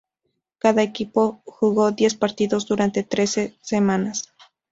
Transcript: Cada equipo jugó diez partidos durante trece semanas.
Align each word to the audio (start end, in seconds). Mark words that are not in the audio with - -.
Cada 0.57 0.81
equipo 0.81 1.43
jugó 1.45 1.91
diez 1.91 2.15
partidos 2.15 2.65
durante 2.65 3.03
trece 3.03 3.55
semanas. 3.61 4.33